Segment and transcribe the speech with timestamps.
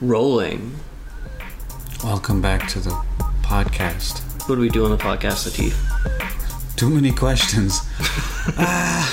[0.00, 0.76] Rolling.
[2.02, 2.90] Welcome back to the
[3.42, 4.48] podcast.
[4.48, 6.76] What do we do on the podcast, Latif?
[6.76, 7.80] Too many questions.
[8.56, 9.06] Ah.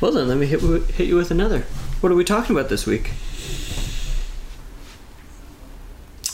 [0.00, 1.62] Well then, let me hit, hit you with another.
[2.00, 3.10] What are we talking about this week?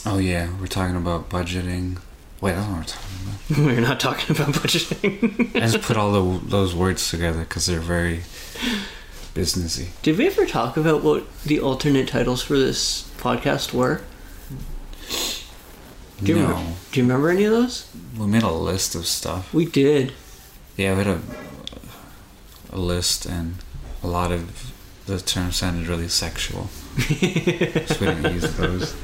[0.04, 1.98] Oh yeah, we're talking about budgeting.
[2.42, 3.66] Wait, I don't know what we're talking about.
[3.74, 5.56] We're not talking about budgeting.
[5.56, 8.20] I just put all the, those words together because they're very
[9.34, 9.88] businessy.
[10.02, 14.00] Did we ever talk about what the alternate titles for this podcast were?
[16.22, 17.90] Do you no, remember, do you remember any of those?
[18.16, 19.52] we made a list of stuff.
[19.52, 20.12] We did.
[20.76, 21.20] Yeah, we had a,
[22.72, 23.56] a list and
[24.02, 24.72] a lot of
[25.06, 26.68] the terms sounded really sexual.
[26.98, 27.14] so
[28.00, 28.94] we didn't use those.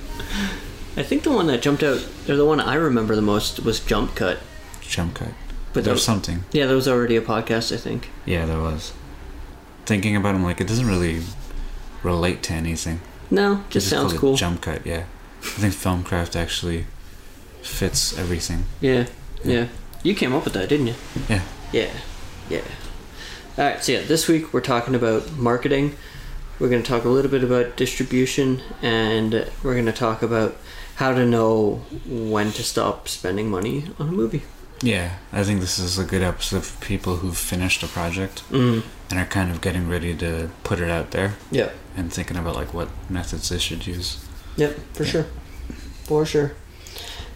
[0.97, 3.81] I think the one that jumped out, or the one I remember the most, was
[3.81, 4.39] Jump Cut.
[4.81, 5.28] Jump cut.
[5.73, 6.45] But that, there's something.
[6.53, 8.11] yeah, there was already a podcast, I think.
[8.27, 8.92] Yeah, there was.
[9.87, 11.23] Thinking about them, like it doesn't really
[12.02, 13.01] relate to anything.
[13.30, 14.37] No, They just sounds cool.
[14.37, 15.05] Jump cut, yeah.
[15.43, 16.86] I think Filmcraft actually
[17.62, 18.64] fits everything.
[18.81, 19.06] Yeah,
[19.45, 19.69] yeah.
[20.03, 20.95] You came up with that, didn't you?
[21.28, 21.42] Yeah.
[21.73, 21.91] Yeah,
[22.48, 22.62] yeah.
[23.58, 25.97] All right, so yeah, this week we're talking about marketing.
[26.58, 30.56] We're going to talk a little bit about distribution, and we're going to talk about
[30.97, 34.42] how to know when to stop spending money on a movie.
[34.83, 38.83] Yeah, I think this is a good episode for people who've finished a project Mm.
[39.11, 42.55] And are kind of getting ready to put it out there Yeah, and thinking about
[42.55, 44.25] like what methods they should use.
[44.56, 45.11] yep, for Yeah.
[45.11, 45.27] sure,
[46.05, 46.52] for sure.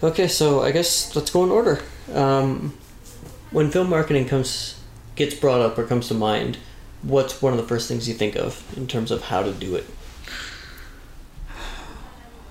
[0.03, 1.81] Okay, so I guess let's go in order.
[2.13, 2.75] Um,
[3.51, 4.77] when film marketing comes
[5.17, 6.59] gets brought up or comes to mind,
[7.03, 9.75] what's one of the first things you think of in terms of how to do
[9.77, 9.87] it?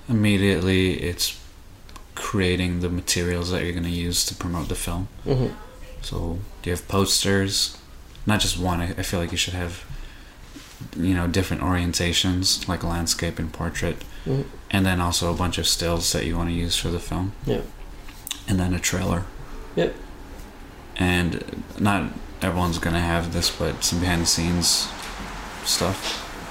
[0.10, 1.40] Immediately, it's
[2.16, 5.08] creating the materials that you're going to use to promote the film.
[5.24, 5.48] hmm
[6.02, 7.78] So, do you have posters?
[8.26, 8.80] Not just one.
[8.82, 9.84] I, I feel like you should have,
[10.96, 14.46] you know, different orientations like landscape and portrait, Mhm.
[14.72, 17.34] and then also a bunch of stills that you want to use for the film.
[17.46, 17.62] Yeah.
[18.48, 19.24] And then a trailer.
[19.76, 19.96] Yep.
[20.98, 22.12] And not
[22.42, 24.88] everyone's gonna have this, but some behind the scenes
[25.66, 25.98] stuff,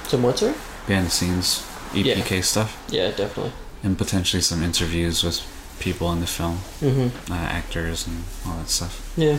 [0.07, 0.53] Some what, sir?
[0.87, 3.53] behind the scenes EPK stuff, Yeah, definitely.
[3.83, 5.41] and potentially some interviews with
[5.79, 7.31] people in the film, Mm-hmm.
[7.31, 9.11] uh, actors and all that stuff.
[9.15, 9.37] Yeah,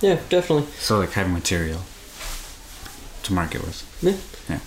[0.00, 0.70] yeah, definitely.
[0.78, 1.80] So like have material
[3.24, 3.82] to market with.
[4.48, 4.60] Yeah.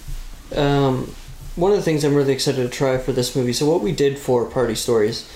[0.56, 1.14] Um,
[1.56, 3.54] one of the things I'm really excited to try for this movie.
[3.54, 5.30] So what we did for Party Stories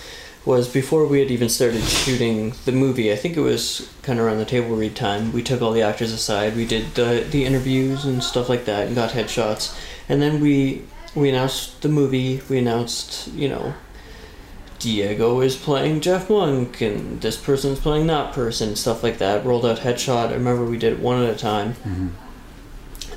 [0.45, 3.11] was before we had even started shooting the movie.
[3.11, 5.31] I think it was kind of around the table read time.
[5.31, 6.55] We took all the actors aside.
[6.55, 9.77] We did the the interviews and stuff like that, and got headshots.
[10.09, 10.83] And then we
[11.15, 12.41] we announced the movie.
[12.49, 13.73] We announced, you know.
[14.83, 19.45] Diego is playing Jeff Monk, and this person's playing that person, stuff like that.
[19.45, 20.29] Rolled out headshot.
[20.29, 21.73] I remember we did it one at a time.
[21.73, 22.07] Mm-hmm.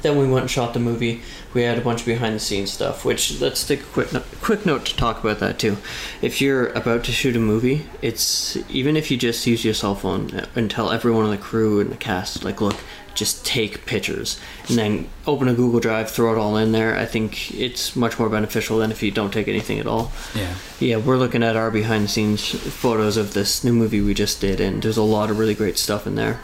[0.03, 1.22] Then we went and shot the movie.
[1.53, 4.22] We had a bunch of behind the scenes stuff, which let's take a quick no-
[4.41, 5.78] quick note to talk about that too.
[6.22, 9.94] If you're about to shoot a movie, it's even if you just use your cell
[9.94, 12.77] phone and tell everyone on the crew and the cast like, look,
[13.16, 14.38] just take pictures
[14.69, 16.97] and then open a Google Drive, throw it all in there.
[16.97, 20.12] I think it's much more beneficial than if you don't take anything at all.
[20.34, 20.54] Yeah.
[20.78, 24.41] Yeah, we're looking at our behind the scenes photos of this new movie we just
[24.41, 26.38] did, and there's a lot of really great stuff in there.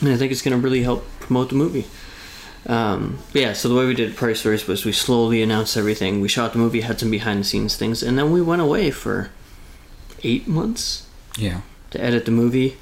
[0.00, 1.86] And I think it's going to really help promote the movie.
[2.66, 6.20] Um, yeah, so the way we did Party Stories was we slowly announced everything.
[6.20, 8.90] We shot the movie, had some behind the scenes things, and then we went away
[8.92, 9.30] for
[10.22, 11.06] eight months
[11.36, 11.62] Yeah.
[11.90, 12.76] to edit the movie.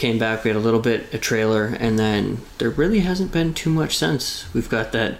[0.00, 3.52] Came back, we had a little bit, a trailer, and then there really hasn't been
[3.52, 4.46] too much since.
[4.54, 5.18] We've got that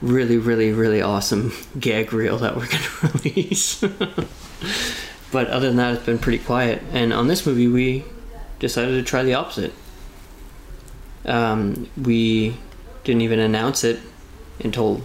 [0.00, 3.80] really, really, really awesome gag reel that we're going to release.
[5.32, 6.80] but other than that, it's been pretty quiet.
[6.92, 8.04] And on this movie, we
[8.60, 9.72] decided to try the opposite.
[11.24, 12.56] Um, we
[13.02, 13.98] didn't even announce it
[14.62, 15.02] until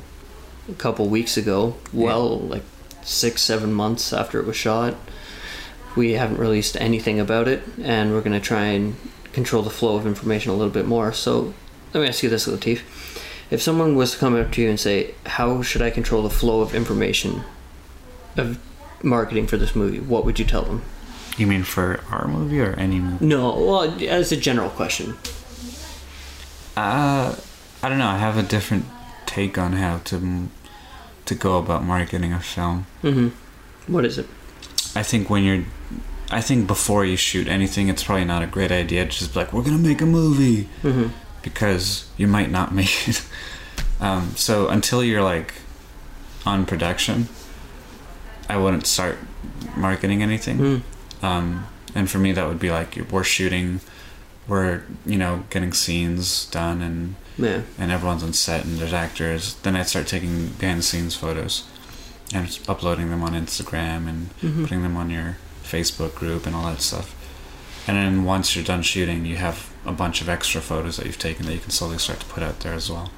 [0.70, 1.78] a couple weeks ago.
[1.92, 2.64] Well, like
[3.02, 4.94] six, seven months after it was shot.
[5.96, 8.96] We haven't released anything about it, and we're going to try and
[9.36, 11.14] control the flow of information a little bit more.
[11.14, 11.54] So,
[11.94, 12.80] let me ask you this, Latif.
[13.52, 16.30] If someone was to come up to you and say, How should I control the
[16.32, 17.44] flow of information
[18.36, 18.58] of
[19.04, 20.00] marketing for this movie?
[20.00, 20.82] What would you tell them?
[21.38, 23.24] You mean for our movie or any movie?
[23.26, 25.16] No, well, as a general question.
[26.76, 27.36] Uh,
[27.84, 28.08] I don't know.
[28.08, 28.86] I have a different
[29.26, 30.48] take on how to
[31.26, 32.86] to go about marketing a film.
[33.02, 33.30] hmm
[33.88, 34.28] What is it?
[34.96, 35.66] I think when you're,
[36.32, 39.40] I think before you shoot anything, it's probably not a great idea to just be
[39.40, 41.08] like, we're gonna make a movie hmm
[41.44, 43.24] because you might not make it.
[44.02, 45.54] Um, so until you're like
[46.46, 47.28] on production,
[48.50, 49.18] I wouldn't start
[49.78, 50.58] marketing anything.
[50.58, 50.82] Mm.
[51.24, 53.80] Um, and for me, that would be like we're shooting,
[54.48, 57.62] we're you know getting scenes done and Yeah.
[57.78, 61.64] and everyone's on set and there's actors, then I'd start taking behind the scenes photos
[62.34, 64.64] and uploading them on Instagram and Mhm.
[64.64, 65.38] putting them on your
[65.76, 67.14] Facebook group and all that stuff.
[67.88, 71.20] And then once you're done shooting, you have a bunch of extra photos that you've
[71.20, 73.12] taken that you can slowly start to put out there as well.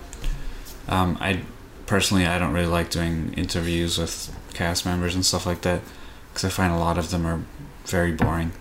[0.88, 1.42] Um, I
[1.86, 5.81] personally, I don't really like doing interviews with cast members and stuff like that
[6.30, 7.42] because I find a lot of them are
[7.86, 8.51] very boring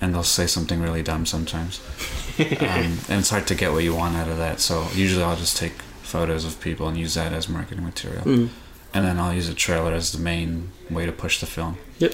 [0.00, 1.80] and they'll say something really dumb sometimes.
[2.38, 4.60] um, and it's hard to get what you want out of that.
[4.60, 5.72] So usually I'll just take
[6.02, 8.48] photos of people and use that as marketing material Mm.
[8.94, 11.76] and then I'll use a trailer as the main way to push the film.
[11.98, 12.12] Yep.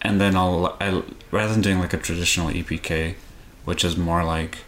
[0.00, 3.14] And then I'll I, rather than doing like a traditional EPK,
[3.64, 4.58] which is more like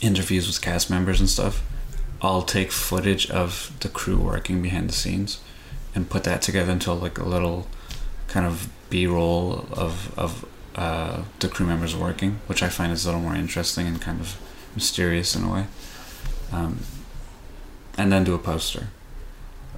[0.00, 1.62] interviews with cast members and stuff,
[2.22, 5.40] I'll take footage of the crew working behind the scenes
[5.94, 7.66] and put that together into like a little
[8.28, 10.44] kind of B-roll of of
[10.76, 14.20] uh, the crew members working, which I find is a little more interesting and kind
[14.20, 14.40] of
[14.74, 15.66] mysterious in a way.
[16.52, 16.80] Um,
[17.98, 18.88] and then do a poster.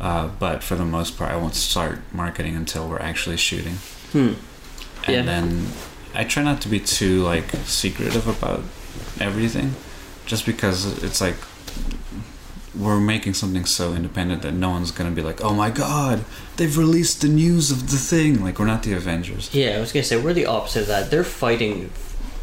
[0.00, 3.78] Uh, but for the most part, I won't start marketing until we're actually shooting.
[4.12, 4.34] Hmm.
[5.06, 5.22] And Yeah.
[5.22, 5.66] then
[6.14, 8.62] I try not to be too like secretive about
[9.20, 9.74] everything,
[10.26, 11.36] just because it's like
[12.74, 16.24] we're making something so independent that no one's gonna be like, "Oh my God,
[16.56, 19.50] they've released the news of the thing." Like we're not the Avengers.
[19.52, 21.10] Yeah, I was gonna say we're the opposite of that.
[21.10, 21.90] They're fighting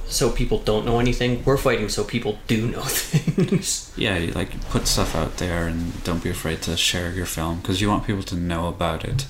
[0.08, 1.44] so people don't know anything.
[1.46, 3.92] We're fighting so people do know things.
[3.96, 7.60] Yeah, you, like put stuff out there and don't be afraid to share your film
[7.62, 9.26] because you want people to know about it.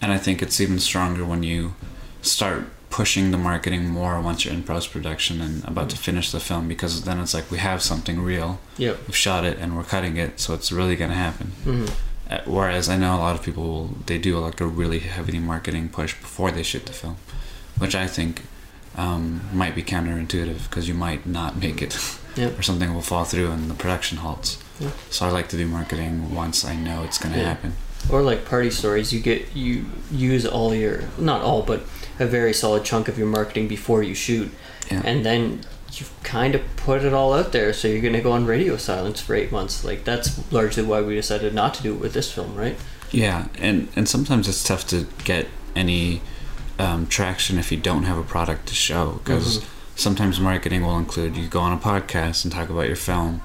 [0.00, 1.74] And I think it's even stronger when you
[2.22, 6.40] start pushing the marketing more once you're in post production and about to finish the
[6.40, 8.58] film because then it's like we have something real.
[8.78, 8.98] Yep.
[9.06, 11.48] We've shot it and we're cutting it, so it's really going to happen.
[11.64, 11.86] hmm
[12.30, 15.38] Uh, Whereas I know a lot of people will, they do like a really heavy
[15.38, 17.16] marketing push before they shoot the film,
[17.78, 18.42] which I think
[18.96, 21.94] um, might be counterintuitive because you might not make it
[22.36, 22.58] Yep.
[22.58, 24.58] or something will fall through and the production halts.
[24.80, 24.90] Yeah.
[25.10, 27.48] So I like to do marketing once I know it's going to Yeah.
[27.48, 27.72] happen.
[28.10, 31.80] Or like party stories, you get you use all your not all, but
[32.20, 34.50] a very solid chunk of your marketing before you shoot,
[34.90, 35.02] Yeah.
[35.04, 35.60] and then
[35.92, 37.72] you've kind of put it all out there.
[37.72, 39.82] So you're gonna go on radio silence for eight months.
[39.84, 42.76] Like that's largely why we decided not to do it with this film, right?
[43.10, 46.20] Yeah, and and sometimes it's tough to get any
[46.78, 49.64] um, traction if you don't have a product to show because Mhm.
[49.96, 53.40] sometimes marketing will include you go on a podcast and talk about your film,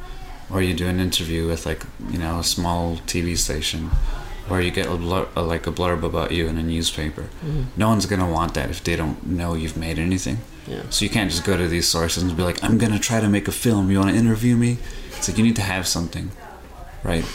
[0.52, 3.90] or you do an interview with like you know a small TV station,
[4.50, 7.26] or you get a, blur, a like a blurb about you in a newspaper.
[7.46, 7.66] Mhm.
[7.78, 10.40] No one's gonna want that if they don't know you've made anything.
[10.68, 10.82] Yeah.
[10.90, 13.28] So you can't just go to these sources and be like, I'm gonna try to
[13.30, 13.90] make a film.
[13.92, 14.78] You want to interview me?
[15.18, 16.32] It's like you need to have something,
[17.04, 17.26] right?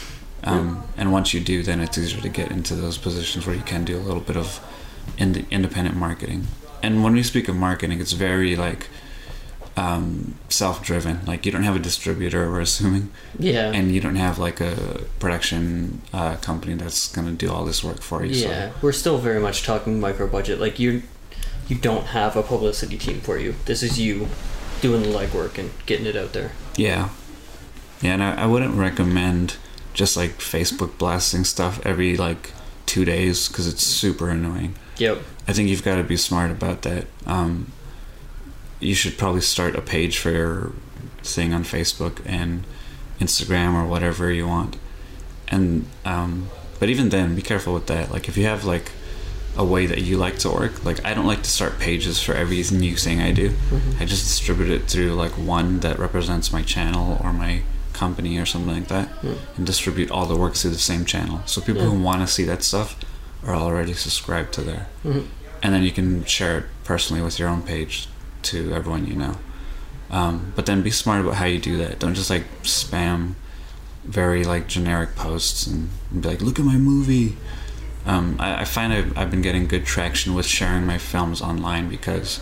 [0.43, 3.63] Um, And once you do, then it's easier to get into those positions where you
[3.63, 4.59] can do a little bit of
[5.17, 6.47] ind- independent marketing.
[6.83, 8.87] And when we speak of marketing, it's very like
[9.77, 11.25] um, self-driven.
[11.25, 13.71] Like you don't have a distributor, we're assuming, Yeah.
[13.71, 18.01] and you don't have like a production uh, company that's gonna do all this work
[18.01, 18.33] for you.
[18.47, 20.59] Yeah, we're still very much talking micro budget.
[20.59, 21.03] Like you,
[21.67, 23.55] you don't have a publicity team for you.
[23.65, 24.27] This is you
[24.81, 26.51] doing the legwork and getting it out there.
[26.75, 27.09] Yeah.
[28.01, 29.55] Yeah, and I, I wouldn't recommend
[29.93, 32.51] just like Facebook blasting stuff every like
[32.85, 34.75] two days because it's super annoying.
[34.97, 35.19] Yep.
[35.47, 37.05] I think you've got to be smart about that.
[37.25, 37.71] Um,
[38.79, 40.71] you should probably start a page for your
[41.23, 42.63] thing on Facebook and
[43.19, 44.77] Instagram or whatever you want.
[45.47, 48.11] And um, but even then, be careful with that.
[48.11, 48.91] Like if you have like
[49.57, 52.33] a way that you like to work, like I don't like to start pages for
[52.33, 53.49] every new thing I do.
[53.49, 53.99] Mhm.
[54.01, 57.61] I just distribute it through like one that represents my channel or my
[57.93, 59.37] company or something like that, Mm.
[59.57, 61.41] and distribute all the work through the same channel.
[61.47, 61.89] So people Yeah.
[61.89, 62.95] who want to see that stuff
[63.43, 65.23] are already subscribed to there, Mhm.
[65.63, 68.07] and then you can share it personally with your own page
[68.43, 69.35] to everyone you know.
[70.09, 71.99] Um, but then be smart about how you do that.
[71.99, 73.35] Don't just like spam
[74.03, 77.35] very like generic posts and, and be like, "Look at my movie."
[78.05, 81.89] Um, I, I find I've, I've been getting good traction with sharing my films online
[81.89, 82.39] because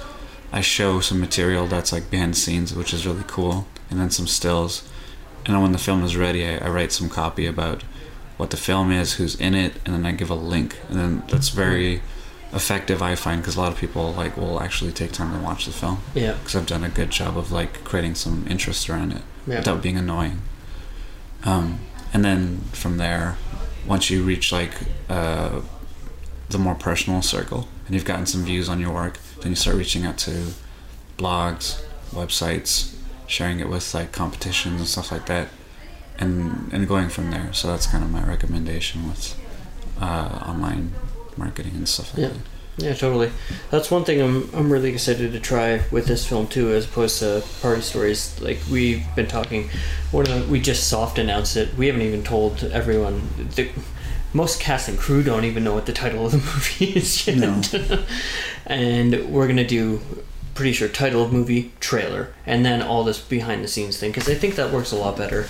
[0.52, 4.12] I show some material that's like behind the scenes, which is really cool, and then
[4.12, 4.88] some stills.
[5.46, 7.84] And then when the film is ready, I, I write some copy about
[8.38, 10.78] what the film is, who's in it, and then I give a link.
[10.90, 12.02] And then that's very
[12.56, 15.66] effective, I find, because a lot of people like will actually take time to watch
[15.66, 16.34] the film Yeah.
[16.34, 19.58] because I've done a good job of like creating some interest around it Yeah.
[19.60, 20.42] without being annoying.
[21.44, 21.80] Um,
[22.14, 23.36] and then from there,
[23.86, 24.72] once you reach like
[25.10, 25.62] uh,
[26.50, 29.76] the more personal circle and you've gotten some views on your work, then you start
[29.76, 30.54] reaching out to
[31.18, 32.96] blogs, websites,
[33.28, 35.50] sharing it with like competitions and stuff like that,
[36.18, 37.52] and and going from there.
[37.54, 39.38] So that's kind of my recommendation with
[40.02, 40.94] uh, online
[41.38, 42.28] marketing and stuff like Yeah.
[42.30, 42.38] that.
[42.78, 43.32] Yeah, totally.
[43.72, 47.20] That's one thing I'm I'm really excited to try with this film too, as opposed
[47.20, 48.38] to Party Stories.
[48.42, 49.70] Like we've been talking,
[50.12, 51.74] one of the, we just soft announced it.
[51.78, 53.30] We haven't even told everyone.
[53.56, 53.70] The,
[54.34, 56.38] most cast and crew don't even know what the title of the
[56.84, 57.38] movie is yet.
[57.38, 57.62] No.
[58.66, 60.02] and we're gonna do
[60.54, 64.28] pretty sure title of movie, trailer, and then all this behind the scenes thing because
[64.28, 65.48] I think that works a lot better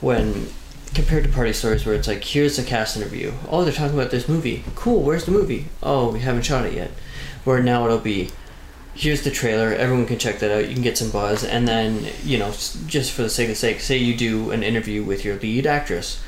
[0.00, 0.48] when
[0.94, 3.32] compared to party stories where it's like here's a cast interview.
[3.48, 4.64] Oh, they're talking about this movie.
[4.74, 5.02] Cool.
[5.02, 5.66] Where's the movie?
[5.82, 6.90] Oh, we haven't shot it yet.
[7.44, 8.30] Where now it'll be
[8.94, 9.72] here's the trailer.
[9.72, 10.66] Everyone can check that out.
[10.68, 12.50] You can get some buzz, and then you know
[12.86, 16.22] just for the sake of sake, say you do an interview with your lead actress.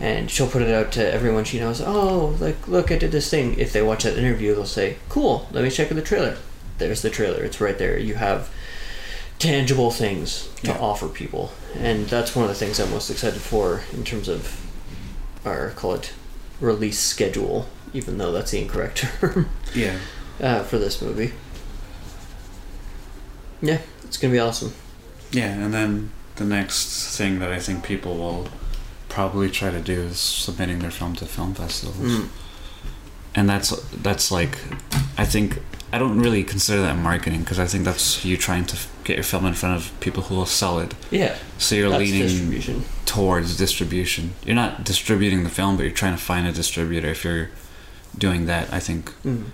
[0.00, 1.80] And she'll put it out to everyone she knows.
[1.80, 3.58] Oh, like look, I did this thing.
[3.58, 6.36] If they watch that interview, they'll say, "Cool, let me check out the trailer."
[6.78, 7.44] There's the trailer.
[7.44, 7.96] It's right there.
[7.96, 8.50] You have
[9.38, 10.78] tangible things to Yeah.
[10.78, 14.60] offer people, and that's one of the things I'm most excited for in terms of
[15.44, 16.12] our call it
[16.60, 17.66] release schedule.
[17.92, 19.98] Even though that's the incorrect term Yeah.
[20.40, 21.32] uh, for this movie.
[23.62, 24.72] Yeah, it's gonna be awesome.
[25.30, 28.48] Yeah, and then the next thing that I think people will
[29.08, 32.12] probably try to do is submitting their film to film festivals.
[32.20, 32.28] Mm.
[33.36, 34.58] And that's that's like
[35.16, 35.58] I think
[35.92, 39.22] I don't really consider that marketing because I think that's you trying to get your
[39.24, 40.94] film in front of people who will sell it.
[41.10, 42.84] Yeah, So you're leaning distribution.
[43.06, 44.32] towards distribution.
[44.44, 47.08] You're not distributing the film, but you're trying to find a distributor.
[47.08, 47.50] If you're
[48.18, 49.44] doing that, I think Mm.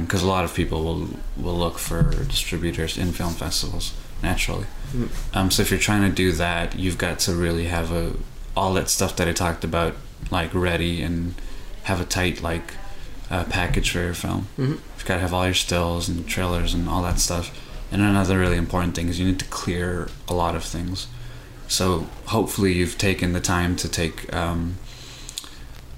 [0.00, 3.92] because a lot of people will will look for distributors in film festivals
[4.22, 4.66] naturally.
[4.96, 5.08] Mm.
[5.36, 8.12] Um, so if you're trying to do that, you've got to really have a
[8.56, 9.94] all that stuff that I talked about
[10.30, 11.34] like ready and
[11.84, 12.74] have a tight like
[13.30, 14.46] uh, package for your film.
[14.58, 14.78] Mhm.
[15.04, 17.54] You've got to have all your stills and trailers and all that stuff.
[17.92, 21.08] And another really important thing is you need to clear a lot of things.
[21.68, 24.76] So hopefully you've taken the time to take um,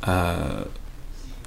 [0.02, 0.64] uh,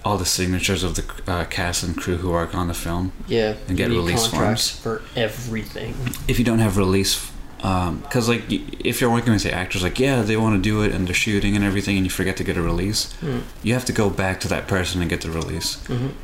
[0.05, 3.11] all the signatures of the uh, cast and crew who work on the film.
[3.27, 5.95] Yeah, And get release forms for everything.
[6.29, 7.29] If you don't have release,
[7.61, 10.93] because like if you're working with the actors, like yeah, they want to do it
[10.93, 13.41] and they're shooting and everything, and you forget to get a release, Mm.
[13.63, 15.77] you have to go back to that person and get the release.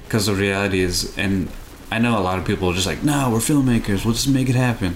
[0.06, 1.50] Because the reality is, and
[1.92, 4.50] I know a lot of people are just like, no, we're filmmakers, we'll just make
[4.50, 4.96] it happen.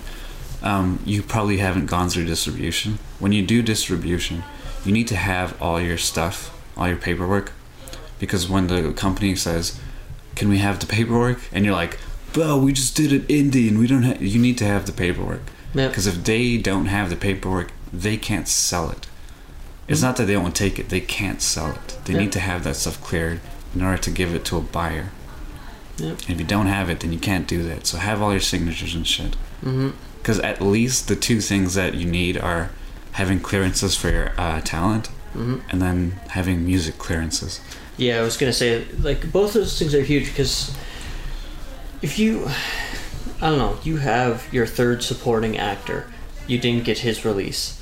[0.64, 3.00] Um, you probably haven't gone through distribution.
[3.20, 4.44] When you do distribution,
[4.86, 7.52] you need to have all your stuff, all your paperwork,
[8.20, 9.78] because when the company says,
[10.36, 11.98] "Can we have the paperwork?" and you're like,
[12.36, 14.92] "Well, we just did it indie, and we don't have," you need to have the
[14.92, 15.42] paperwork.
[15.74, 19.08] Because if they don't have the paperwork, they can't sell it.
[19.88, 20.04] It's Mhm.
[20.04, 21.98] not that they won't want to take it; they can't sell it.
[22.06, 22.20] They Yeah.
[22.20, 23.40] need to have that stuff cleared
[23.76, 25.10] in order to give it to a buyer.
[25.98, 26.10] Yeah.
[26.12, 27.86] And if you don't have it, then you can't do that.
[27.88, 29.36] So have all your signatures and shit.
[29.64, 29.90] hmm
[30.22, 32.70] Because at least the two things that you need are
[33.14, 37.60] having clearances for your uh, talent hmm and then having music clearances.
[37.98, 40.72] Yeah, I was gonna say like both those things are huge because
[42.02, 42.50] if you,
[43.42, 46.08] I don't know, you have your third supporting actor,
[46.46, 47.82] you didn't get his release.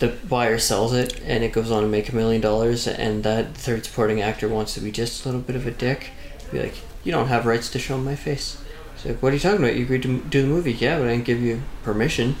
[0.00, 3.54] The buyer sells it and it goes on to make a million dollars, and that
[3.54, 6.10] third supporting actor wants to be just a little bit of a dick.
[6.52, 8.62] Be like, you don't have rights to show my face.
[8.94, 9.76] It's like, what are you talking about?
[9.76, 12.36] You agreed to do the movie, yeah, but I didn't give you permission.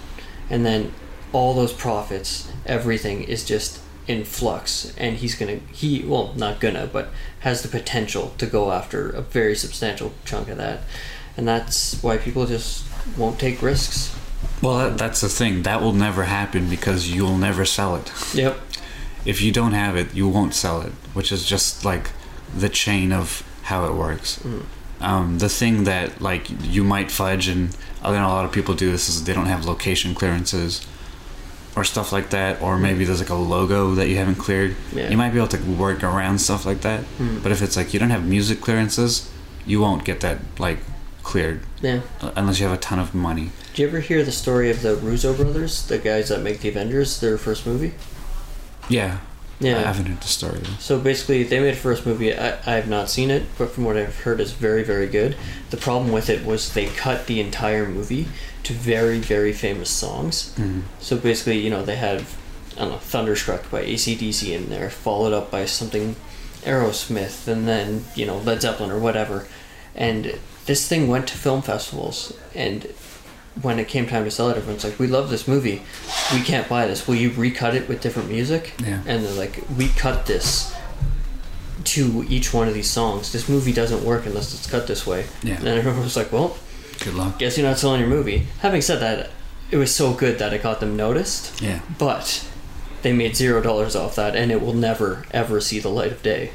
[0.50, 0.92] And then
[1.32, 6.86] all those profits, everything is just in flux, and he's gonna he well not gonna,
[6.86, 7.08] but
[7.40, 10.82] has the potential to go after a very substantial chunk of that,
[11.36, 12.84] and that's why people just
[13.16, 14.14] won't take risks.
[14.62, 15.62] Well, that, that's the thing.
[15.62, 18.10] That will never happen because you'll never sell it.
[18.34, 18.58] Yep.
[19.24, 22.10] If you don't have it, you won't sell it, which is just like
[22.56, 24.38] the chain of how it works.
[24.40, 24.64] Mm.
[25.00, 28.74] Um, the thing that like you might fudge, and I know a lot of people
[28.74, 30.86] do this, is they don't have location clearances
[31.74, 34.74] or stuff like that, or maybe there's like a logo that you haven't cleared.
[34.94, 35.10] Yeah.
[35.10, 37.42] You might be able to work around stuff like that, Mm.
[37.42, 39.30] but if it's like you don't have music clearances,
[39.66, 40.78] you won't get that like
[41.26, 42.00] cleared Yeah.
[42.22, 43.50] uh, unless you have a ton of money.
[43.74, 46.68] Did you ever hear the story of the Russo brothers, the guys that make the
[46.68, 47.94] Avengers, their first movie?
[48.88, 49.18] Yeah,
[49.58, 49.78] Yeah.
[49.78, 50.58] I haven't heard the story.
[50.60, 50.70] Though.
[50.78, 52.32] So basically, they made a first movie.
[52.32, 55.34] I, I have not seen it, but from what I've heard, is very, very good.
[55.70, 58.28] The problem with it was they cut the entire movie
[58.62, 60.52] to very, very famous songs.
[60.56, 60.82] Mhm.
[61.00, 62.20] So basically, you know, they had,
[62.76, 66.14] I don't know, Thunderstruck by AC/DC in there, followed up by something
[66.64, 69.46] Aerosmith, and then, you know, Led Zeppelin or whatever.
[69.94, 72.82] And this thing went to film festivals, and
[73.62, 75.82] when it came time to sell it, everyone's like, we love this movie.
[76.32, 77.06] We can't buy this.
[77.08, 78.74] Will you recut it with different music?
[78.78, 79.00] Yeah.
[79.06, 80.74] and they're like, we cut this
[81.84, 83.32] to each one of these songs.
[83.32, 85.26] This movie doesn't work unless it's cut this way.
[85.42, 85.56] Yeah.
[85.58, 86.56] And everyone was like, well,
[87.00, 87.38] Good luck.
[87.38, 88.46] guess you're not selling your movie.
[88.60, 89.30] Having said that,
[89.70, 91.80] it was so good that it got them noticed, Yeah.
[91.98, 92.46] but
[93.02, 96.22] they made zero dollars off that, and it will never ever see the light of
[96.22, 96.50] day.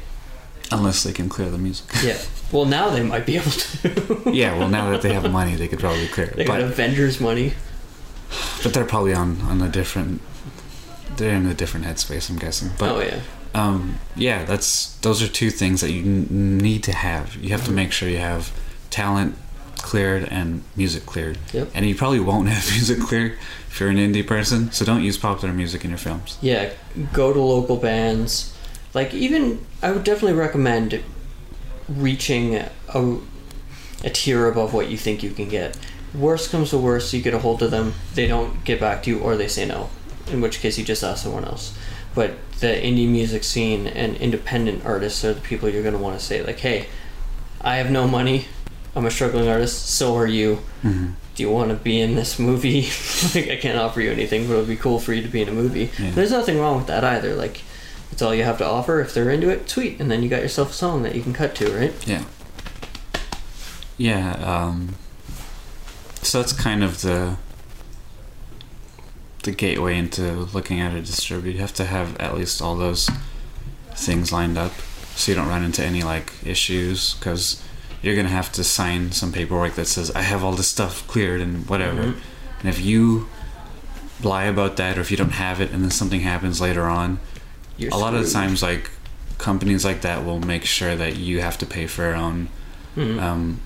[0.72, 1.86] Unless they can clear the music.
[2.02, 2.18] Yeah.
[2.50, 4.22] Well, now they might be able to.
[4.32, 6.36] yeah, well, now that they have money, they could probably clear it.
[6.36, 7.54] they got But, Avengers money.
[8.62, 10.20] but they're probably on on a different.
[11.16, 12.70] They're in a different headspace, I'm guessing.
[12.78, 13.20] But oh yeah.
[13.54, 17.36] um, yeah, that's those are two things that you n- need to have.
[17.36, 18.50] You have to make sure you have
[18.90, 19.36] talent
[19.78, 21.38] cleared and music cleared.
[21.52, 21.70] Yep.
[21.74, 23.32] And you probably won't have music cleared
[23.68, 24.70] if you're an indie person.
[24.72, 26.38] So don't use popular music in your films.
[26.40, 26.70] Yeah,
[27.12, 28.51] go to local bands.
[28.94, 31.02] Like even I would definitely recommend
[31.88, 33.18] reaching a,
[34.04, 35.76] a tier above what you think you can get.
[36.14, 39.10] Worst comes to worst, you get a hold of them, they don't get back to
[39.10, 39.88] you or they say no.
[40.28, 41.76] In which case you just ask someone else.
[42.14, 46.18] But the indie music scene and independent artists are the people you're going to want
[46.18, 46.86] to say like, "Hey,
[47.60, 48.46] I have no money.
[48.94, 50.56] I'm a struggling artist, so are you.
[50.82, 51.12] Mm-hmm.
[51.34, 52.82] Do you want to be in this movie?
[53.34, 55.40] like, I can't offer you anything, but it would be cool for you to be
[55.40, 55.90] in a movie.
[55.98, 56.10] Yeah.
[56.10, 57.34] There's nothing wrong with that either.
[57.34, 57.62] Like,
[58.12, 59.00] it's all you have to offer.
[59.00, 59.98] If they're into it, sweet.
[59.98, 62.06] And then you got yourself a song that you can cut to, right?
[62.06, 62.24] Yeah.
[63.96, 64.34] Yeah.
[64.34, 64.96] Um,
[66.22, 67.36] so that's kind of the
[69.42, 71.50] the gateway into looking at a distributor.
[71.56, 73.10] You have to have at least all those
[73.96, 74.72] things lined up,
[75.16, 77.60] so you don't run into any like issues because
[78.02, 81.40] you're gonna have to sign some paperwork that says I have all this stuff cleared
[81.40, 82.02] and whatever.
[82.02, 82.16] Mhm.
[82.60, 83.28] And if you
[84.22, 87.18] lie about that, or if you don't have it, and then something happens later on,
[87.78, 88.90] You're a lot of the times like
[89.38, 92.48] companies like that will make sure that you have to pay for your own
[92.96, 93.20] Mhm.
[93.20, 93.60] um,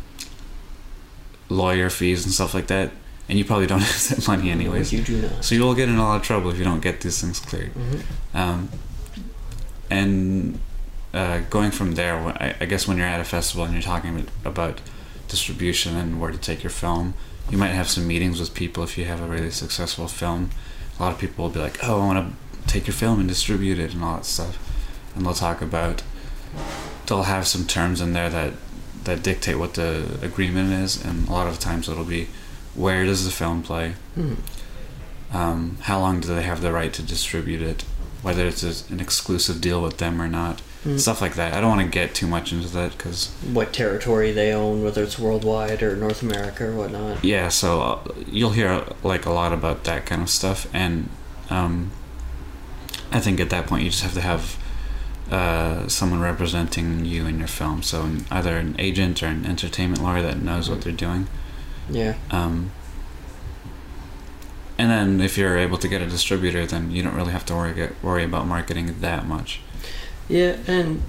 [1.48, 2.92] lawyer fees and stuff like that,
[3.28, 4.92] and you probably don't have that money anyways.
[4.92, 5.44] you do not.
[5.44, 7.72] So you'll get in a lot of trouble if you don't get these things cleared.
[7.74, 8.00] Mhm.
[8.34, 8.68] Um,
[9.90, 10.60] and
[11.14, 14.26] uh, going from there, I, I guess when you're at a festival and you're talking
[14.44, 14.80] about
[15.28, 17.14] distribution and where to take your film,
[17.50, 20.50] you might have some meetings with people if you have a really successful film.
[20.98, 22.36] A lot of people will be like, "Oh, I want to
[22.66, 24.58] take your film and distribute it and all that stuff,"
[25.14, 26.02] and they'll talk about.
[27.06, 28.52] They'll have some terms in there that
[29.04, 32.26] that dictate what the agreement is, and a lot of times it'll be
[32.74, 34.36] where does the film play, Mhm.
[35.32, 37.84] um, how long do they have the right to distribute it,
[38.22, 40.98] whether it's a, an exclusive deal with them or not, Mhm.
[41.00, 41.54] stuff like that.
[41.54, 45.02] I don't want to get too much into that because What territory they own, whether
[45.04, 47.24] it's worldwide or North America or whatnot.
[47.24, 47.98] yeah, so uh,
[48.30, 51.08] you'll hear like a lot about that kind of stuff, and
[51.48, 51.92] um,
[53.12, 54.56] I think at that point you just have to have
[55.30, 60.02] uh, someone representing you in your film, so an, either an agent or an entertainment
[60.02, 61.26] lawyer that knows what they're doing.
[61.90, 62.14] Yeah.
[62.30, 62.70] Um,
[64.78, 67.54] and then if you're able to get a distributor, then you don't really have to
[67.54, 69.60] worry get, worry about marketing that much.
[70.28, 71.02] Yeah, and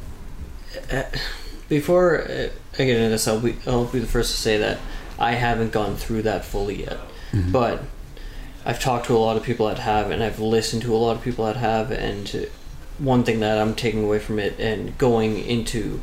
[0.91, 1.03] uh,
[1.67, 4.79] before uh, I get into this, I'll be I'll be the first to say that
[5.19, 6.97] I haven't gone through that fully yet.
[7.33, 7.51] Mhm.
[7.51, 7.83] But
[8.67, 11.15] I've talked to a lot of people that have, and I've listened to a lot
[11.15, 12.49] of people that have, and
[12.99, 16.01] one thing that I'm taking away from it and going into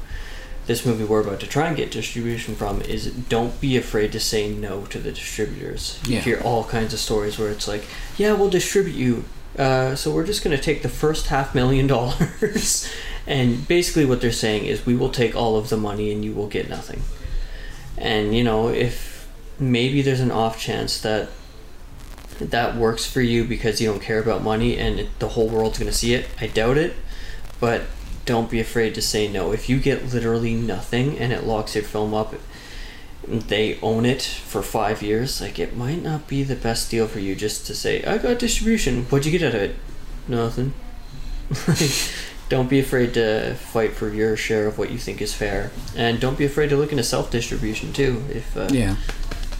[0.66, 4.18] this movie we're about to try and get distribution from is don't be afraid to
[4.18, 6.00] say no to the distributors.
[6.06, 6.16] Yeah.
[6.16, 7.84] You hear all kinds of stories where it's like,
[8.16, 9.24] yeah, we'll distribute you.
[9.58, 12.90] Uh, so we're just going to take the first half million dollars.
[13.26, 16.32] and basically, what they're saying is, we will take all of the money and you
[16.32, 17.02] will get nothing.
[17.98, 21.28] And, you know, if maybe there's an off chance that
[22.38, 25.78] that works for you because you don't care about money and it, the whole world's
[25.78, 26.94] going to see it, I doubt it.
[27.60, 27.82] But
[28.26, 29.52] don't be afraid to say no.
[29.52, 32.34] If you get literally nothing and it locks your film up,
[33.26, 37.20] they own it for five years, like it might not be the best deal for
[37.20, 39.04] you just to say, I got distribution.
[39.04, 39.76] What'd you get out of it?
[40.28, 40.74] Nothing.
[42.48, 45.70] Don't be afraid to fight for your share of what you think is fair.
[45.96, 48.96] And don't be afraid to look into self distribution too if uh, Yeah,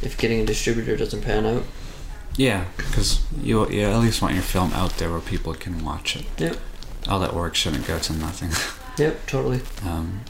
[0.03, 1.65] if getting a distributor doesn't pan out.
[2.37, 6.17] Yeah, because you you at least want your film out there where people can watch
[6.17, 6.27] it.
[6.39, 6.57] Yep.
[7.09, 8.51] All that work shouldn't go to nothing.
[8.97, 9.61] Yep, totally.
[9.85, 10.21] Um,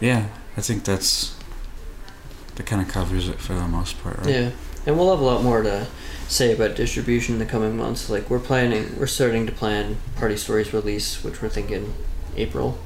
[0.00, 1.34] yeah, I think that's
[2.56, 4.28] that kind of covers it for the most part, right?
[4.28, 4.50] Yeah,
[4.86, 5.86] and we'll have a lot more to
[6.28, 8.10] say about distribution in the coming months.
[8.10, 11.94] Like we're planning, we're starting to plan Party Stories release, which we're thinking
[12.36, 12.78] April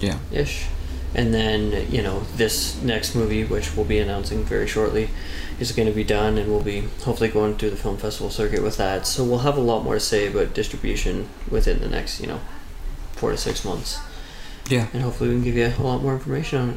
[0.00, 0.18] Yeah.
[0.30, 0.66] ish,
[1.14, 5.10] and then you know this next movie, which we'll be announcing very shortly,
[5.58, 8.62] is going to be done, and we'll be hopefully going through the film festival circuit
[8.62, 9.06] with that.
[9.06, 12.40] So we'll have a lot more to say about distribution within the next you know
[13.12, 13.98] four to six months,
[14.68, 14.86] Yeah.
[14.92, 16.76] and hopefully we can give you a lot more information on it.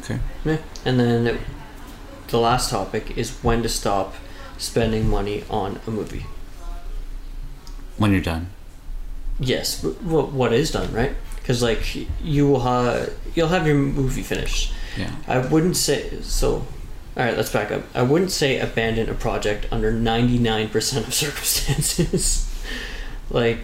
[0.00, 0.18] Okay.
[0.44, 1.38] Yeah, and then
[2.28, 4.14] the last topic is when to stop
[4.58, 6.26] spending money on a movie.
[7.96, 8.48] When you're done.
[9.38, 11.14] Yes, but what what is done, right?
[11.36, 11.82] Because like
[12.22, 14.72] you will have you'll have your movie finished.
[14.96, 15.10] Yeah.
[15.28, 16.66] I wouldn't say so.
[17.16, 17.82] All right, let's back up.
[17.94, 22.50] I wouldn't say abandon a project under ninety nine percent of circumstances.
[23.30, 23.60] like,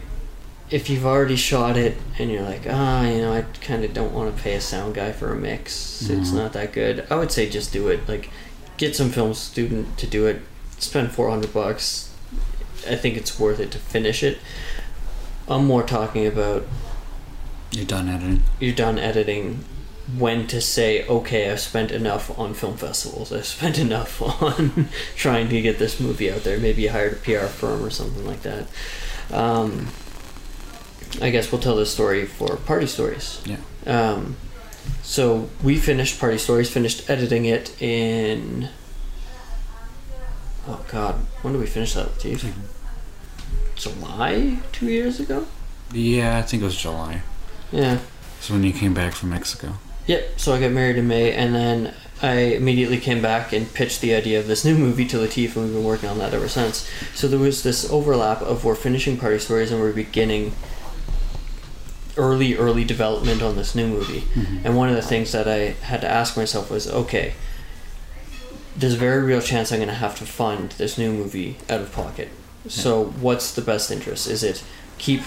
[0.71, 4.13] if you've already shot it and you're like, ah, you know, I kind of don't
[4.13, 6.09] want to pay a sound guy for a mix.
[6.09, 6.35] It's Mhm.
[6.35, 7.05] not that good.
[7.11, 8.09] I would say just do it.
[8.09, 8.31] Like,
[8.77, 10.43] get some film student to do it.
[10.79, 12.11] Spend four hundred bucks.
[12.89, 14.39] I think it's worth it to finish it.
[15.49, 16.67] I'm more talking about
[17.73, 18.45] You're done editing.
[18.61, 19.65] you're done editing.
[20.17, 23.33] When to say, okay, I've spent enough on film festivals.
[23.33, 26.59] I've spent enough on trying to get this movie out there.
[26.59, 28.67] Maybe you hired a PR firm or something like that.
[29.33, 29.89] Um,
[31.21, 33.41] I guess we'll tell this story for Party Stories.
[33.45, 33.59] Yeah.
[33.87, 34.37] Um,
[35.03, 38.69] so we finished Party Stories, finished editing it in.
[40.67, 42.55] Oh God, when did we finish that, Steve?
[43.75, 45.47] July two years ago.
[45.93, 47.23] Yeah, I think it was July.
[47.73, 47.99] Yeah.
[48.41, 49.75] So when you came back from Mexico.
[50.11, 50.41] Yep.
[50.41, 54.13] So I got married in May, and then I immediately came back and pitched the
[54.13, 56.91] idea of this new movie to Latif, and we've been working on that ever since.
[57.15, 60.53] So there was this overlap of we're finishing Party Stories and we're beginning
[62.17, 64.23] early, early development on this new movie.
[64.23, 64.67] Mm-hmm.
[64.67, 67.35] And one of the things that I had to ask myself was, okay,
[68.77, 71.83] there's a very real chance I'm going to have to fund this new movie out
[71.83, 72.31] of pocket.
[72.67, 74.27] So what's the best interest?
[74.27, 74.65] Is it
[74.99, 75.23] keep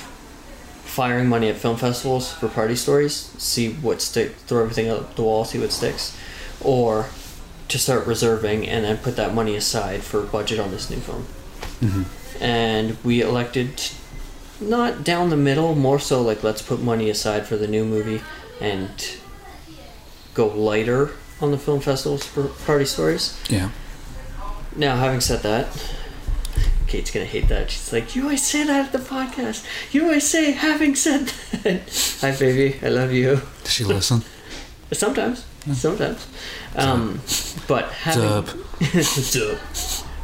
[0.93, 5.23] firing money at film festivals for party stories, see what stick, throw everything up the
[5.23, 6.15] wall, see what sticks,
[6.61, 7.07] or
[7.67, 11.23] to start reserving and then put that money aside for budget on this new film?
[11.79, 12.03] hmm
[12.41, 13.81] and we elected
[14.59, 18.21] not down the middle, more so like let's put money aside for the new movie
[18.59, 19.17] and
[20.33, 23.39] go lighter on the film festivals for party stories.
[23.49, 23.69] Yeah.
[24.75, 25.67] Now, having said that,
[26.93, 27.71] Kate's gonna hate that.
[27.71, 29.65] She's like, "You always say that at the podcast.
[29.91, 31.25] You always say having said
[31.63, 31.81] that."
[32.21, 32.79] Hi, baby.
[32.83, 33.41] I love you.
[33.63, 34.21] Does she listen?
[34.91, 36.27] Sometimes, sometimes.
[36.75, 37.19] Um,
[37.67, 38.45] but having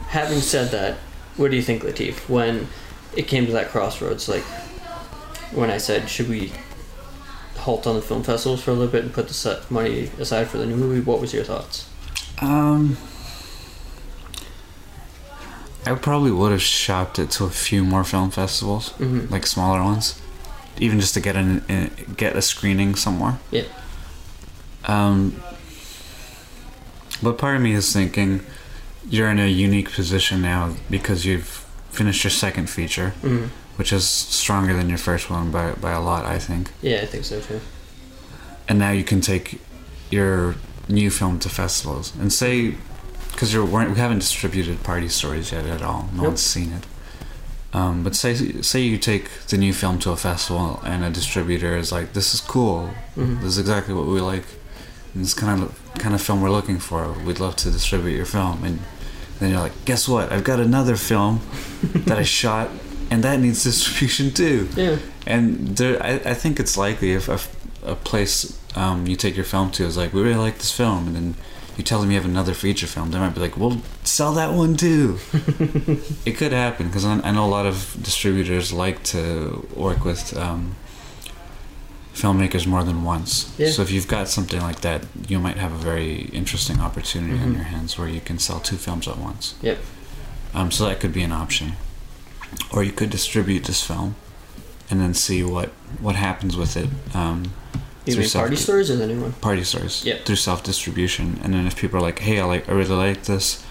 [0.10, 0.98] having said that,
[1.38, 2.30] what do you think, Latif?
[2.30, 2.68] When
[3.18, 4.44] it came to that crossroads, like
[5.52, 6.52] when I said, should we
[7.58, 10.60] halt on the film festivals for a little bit and put the money aside for
[10.60, 11.02] the new movie?
[11.02, 11.90] What was your thoughts?
[12.38, 12.96] Um,
[15.86, 19.32] I probably would have shopped it to a few more film festivals, Mm-hmm.
[19.34, 20.20] like smaller ones,
[20.78, 21.64] even just to get an,
[22.18, 23.40] get a screening somewhere.
[23.52, 23.64] Yeah.
[24.86, 25.42] Um,
[27.22, 28.42] but part of me is thinking
[29.10, 33.46] you're in a unique position now because you've finished your second feature, hmm
[33.78, 36.70] which is stronger than your first one by by a lot, I think.
[36.82, 37.62] Yeah, I think so too.
[38.68, 39.62] and now you can take
[40.12, 40.56] your
[40.90, 42.76] new film to festivals and say
[43.40, 46.10] because you're weren't, we haven't distributed party stories yet at all.
[46.12, 46.26] No Nope.
[46.26, 46.86] one's seen it.
[47.72, 51.78] Um, but say say you take the new film to a festival and a distributor
[51.78, 52.88] is like this is cool.
[53.16, 54.44] Hmm this is exactly what we like.
[55.14, 57.14] And this kind of kind of film we're looking for.
[57.26, 58.66] We'd love to distribute your film.
[58.66, 58.80] And
[59.40, 60.34] then you're like guess what?
[60.34, 61.40] I've got another film
[61.94, 62.70] that i shot
[63.10, 64.68] and that needs distribution too.
[64.76, 64.98] Yeah.
[65.26, 69.46] and there, I, I think it's likely if, if a place um, you take your
[69.46, 71.36] film to is like, we really like this film, and then
[71.78, 74.52] you tell them you have another feature film, they might be like, well, sell that
[74.54, 75.18] one too.
[76.26, 80.36] it could happen because I, I know a lot of distributors like to work with
[80.38, 80.76] um,
[82.14, 83.54] filmmakers more than once.
[83.58, 83.70] Yeah.
[83.70, 87.52] So if you've got something like that, you might have a very interesting opportunity on
[87.52, 87.56] Mhm.
[87.56, 89.56] your hands where you can sell two films at once.
[89.62, 89.80] Yep.
[90.54, 91.74] Um, so that could be an option,
[92.72, 94.16] or you could distribute this film,
[94.90, 95.70] and then see what
[96.02, 96.90] what happens with it.
[97.14, 97.54] Um,
[98.10, 99.34] You through mean party self- stories or the new one?
[99.34, 100.18] party stories Yeah.
[100.26, 103.24] through self distribution, and then if people are like, "Hey, I like, I really like
[103.24, 103.64] this.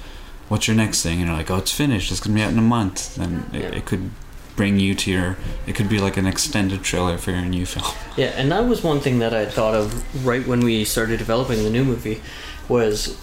[0.48, 2.10] What's your next thing?" and you're like, "Oh, it's finished.
[2.10, 3.68] It's gonna be out in a month." Then it, Yeah.
[3.78, 4.10] it could
[4.56, 5.36] bring you to your.
[5.66, 7.86] It could be like an extended trailer for your new film.
[8.16, 11.62] Yeah, and that was one thing that I thought of right when we started developing
[11.62, 12.20] the new movie
[12.68, 13.16] was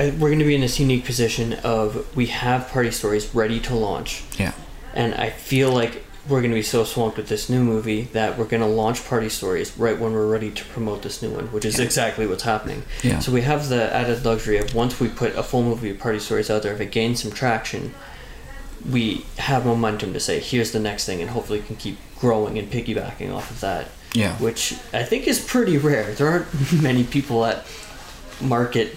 [0.00, 3.60] I, we're going to be in this unique position of we have party stories ready
[3.60, 4.22] to launch.
[4.38, 4.52] Yeah.
[4.94, 8.36] And I feel like we're going to be so swamped with this new movie that
[8.36, 11.46] we're going to launch party stories right when we're ready to promote this new one,
[11.52, 11.84] which is Yeah.
[11.84, 12.82] exactly what's happening.
[13.02, 13.18] Yeah.
[13.20, 16.18] So we have the added luxury of once we put a full movie of party
[16.18, 17.94] stories out there, if it gains some traction,
[18.88, 22.70] we have momentum to say, here's the next thing, and hopefully can keep growing and
[22.70, 24.36] piggybacking off of that Yeah.
[24.36, 26.12] which I think is pretty rare.
[26.14, 27.64] There aren't many people that
[28.40, 28.88] market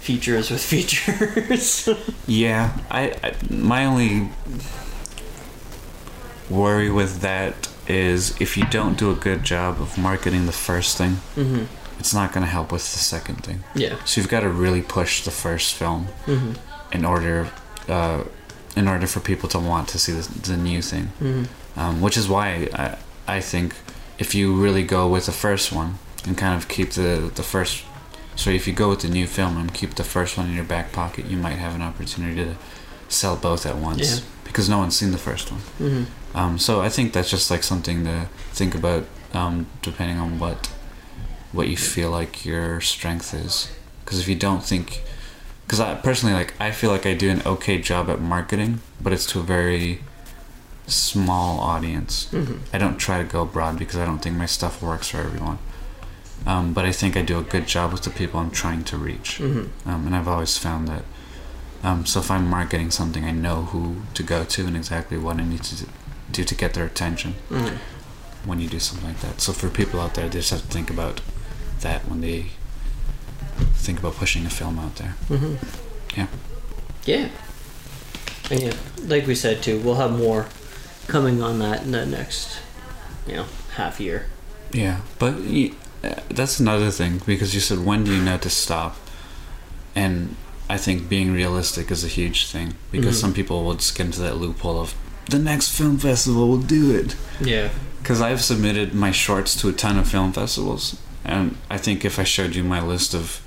[0.00, 1.88] features with features.
[2.26, 4.28] Yeah, I, I my only
[6.62, 7.54] worry with that
[7.86, 11.64] is if you don't do a good job of marketing the first thing, hmm
[11.98, 13.60] it's not going to help with the second thing.
[13.74, 13.94] Yeah.
[14.04, 16.52] So you've got to really push the first film hmm
[16.92, 17.48] in order
[17.88, 18.20] uh,
[18.76, 21.06] in order for people to want to see the, the new thing.
[21.18, 21.44] hmm
[21.76, 22.46] Um, which is why
[22.84, 22.86] I
[23.38, 23.74] I think
[24.18, 25.90] if you really go with the first one
[26.26, 27.84] and kind of keep the the first
[28.36, 30.68] so if you go with the new film and keep the first one in your
[30.74, 32.54] back pocket, you might have an opportunity to
[33.08, 34.20] sell both at once Yeah.
[34.44, 35.60] because no one's seen the first one.
[35.78, 36.04] hmm
[36.36, 40.70] Um, so I think that's just like something to think about, um, depending on what
[41.52, 43.68] what you feel like your strength is.
[44.04, 45.02] Because if you don't think,
[45.64, 49.12] because I personally like I feel like I do an okay job at marketing, but
[49.12, 50.00] it's to a very
[50.86, 52.28] small audience.
[52.30, 55.18] hmm I don't try to go broad because I don't think my stuff works for
[55.18, 55.58] everyone.
[56.46, 58.96] Um, but I think I do a good job with the people I'm trying to
[58.98, 61.04] reach, hmm um, and I've always found that.
[61.84, 65.36] Um, so if I'm marketing something, I know who to go to and exactly what
[65.36, 65.86] I need to
[66.32, 67.76] do to get their attention hmm
[68.46, 69.40] when you do something like that.
[69.40, 71.22] So for people out there, they just have to think about
[71.80, 72.46] that when they
[73.74, 75.14] think about pushing a film out there.
[75.28, 75.54] hmm
[76.14, 76.26] Yeah.
[77.06, 77.28] Yeah.
[78.50, 78.74] And yeah,
[79.06, 80.46] like we said too, we'll have more
[81.06, 82.58] coming on that in the next,
[83.26, 84.26] you know, half year.
[84.72, 88.50] Yeah, but y- uh, that's another thing because you said when do you know to
[88.50, 88.96] stop,
[89.94, 90.36] and
[90.68, 93.20] I think being realistic is a huge thing because Mhm.
[93.20, 94.94] some people will just get into that loophole of
[95.28, 97.16] the next film festival will do it.
[97.40, 97.68] Yeah.
[98.02, 102.18] Because I've submitted my shorts to a ton of film festivals, and I think if
[102.18, 103.40] I showed you my list of,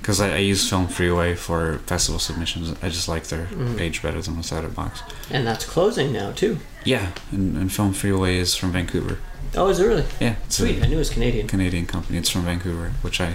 [0.00, 3.76] because I, I use Film Freeway for festival submissions, I just like their Mhm.
[3.76, 5.00] page better than what's out of box.
[5.30, 6.58] And that's closing now too.
[6.84, 9.18] Yeah, and, and Film Freeway is from Vancouver.
[9.56, 10.04] Oh, is it really?
[10.20, 10.82] Yeah, Sweet.
[10.82, 11.48] I knew it was Canadian.
[11.48, 12.18] Canadian company.
[12.18, 13.32] It's from Vancouver, which I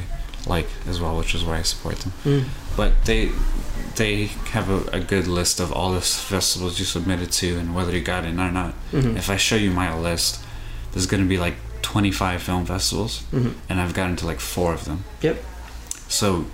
[0.47, 2.13] like as well, which is why I support them.
[2.23, 2.45] Mm.
[2.77, 3.31] But they
[3.95, 7.91] they have a, a good list of all the festivals you submitted to and whether
[7.91, 8.73] you got in or not.
[8.91, 10.39] hmm If I show you my list,
[10.93, 14.73] there's going to be like 25 film festivals, hmm and I've gotten to like four
[14.73, 15.03] of them.
[15.21, 15.37] Yep.
[16.07, 16.45] So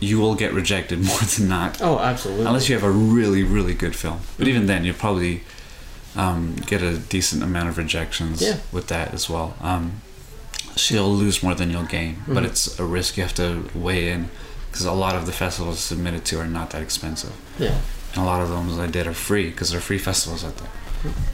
[0.00, 2.46] you will get rejected more than not, Oh, absolutely.
[2.46, 4.20] unless you have a really, really good film.
[4.38, 5.42] But even then, you'll probably
[6.14, 8.58] um, get a decent amount of rejections Yeah.
[8.72, 9.54] with that as well.
[9.60, 10.02] Um,
[10.76, 12.46] so you'll lose more than you'll gain, but Mhm.
[12.46, 14.28] it's a risk you have to weigh in
[14.70, 17.32] because a lot of the festivals submitted to are not that expensive.
[17.58, 17.78] Yeah.
[18.14, 20.68] And a lot of them I did are free because they're free festivals out there.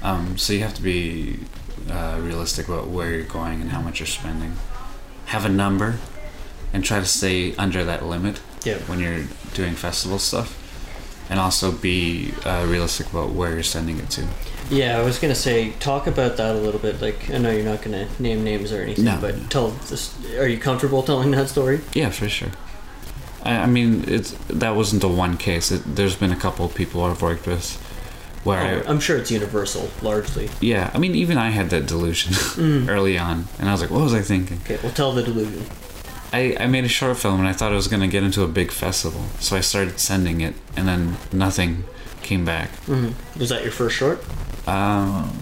[0.02, 1.40] Um, so you have to be
[1.90, 4.56] uh, realistic about where you're going and how much you're spending.
[5.26, 5.98] Have a number
[6.72, 8.76] and try to stay under that limit Yeah.
[8.86, 9.24] when you're
[9.54, 10.54] doing festival stuff.
[11.28, 14.22] And also be uh, realistic about where you're sending it to.
[14.72, 17.00] Yeah, I was gonna say talk about that a little bit.
[17.02, 19.18] Like, I know you're not gonna name names or anything, No.
[19.20, 20.14] but tell this.
[20.38, 21.80] Are you comfortable telling that story?
[21.92, 22.48] Yeah, for sure.
[23.44, 25.70] I, I mean, it's that wasn't the one case.
[25.70, 27.76] It, there's been a couple of people I've worked with
[28.44, 30.48] where Oh, I'm sure it's universal, largely.
[30.60, 32.88] Yeah, I mean, even I had that delusion Mm.
[32.96, 34.58] early on, and I was like, what was I thinking?
[34.64, 35.64] Okay, well, tell the delusion.
[36.32, 38.48] I, I made a short film and I thought I was gonna get into a
[38.48, 41.84] big festival, so I started sending it, and then nothing
[42.22, 42.70] came back.
[42.86, 44.24] hmm Was that your first short?
[44.66, 45.32] Um,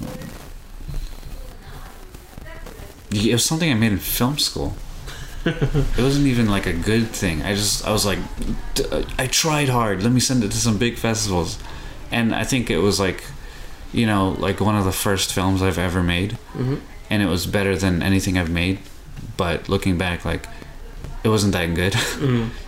[3.13, 4.75] it was something I made in film school.
[5.45, 7.43] it wasn't even like a good thing.
[7.43, 8.19] I just I was like,
[8.75, 8.85] "D-
[9.19, 10.03] I tried hard.
[10.03, 11.59] Let me send it to some big festivals,
[12.11, 13.25] and I think it was like,
[13.93, 16.77] you know, like one of the first films I've ever made, hmm
[17.13, 18.79] and it was better than anything I've made.
[19.37, 20.47] But looking back, like,
[21.25, 21.95] it wasn't that good.
[21.95, 22.49] hmm